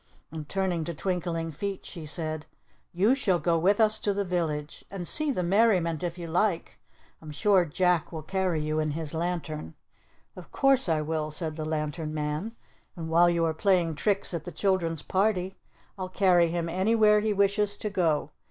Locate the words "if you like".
6.01-6.79